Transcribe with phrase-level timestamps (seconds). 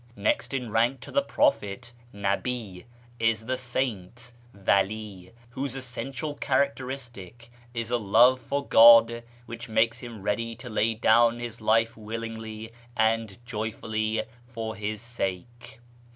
[0.15, 2.85] Next in rank to the prophet (nabi)
[3.19, 10.23] is the saint (vali), whose essential characteristic is a love for God which makes him
[10.23, 15.79] ready to lay down his life willingly and joyfully for His sake.